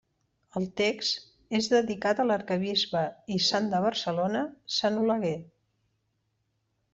[0.59, 1.19] El text
[1.59, 3.03] és dedicat a l'arquebisbe
[3.35, 4.43] i sant de Barcelona,
[4.79, 5.37] Sant Oleguer.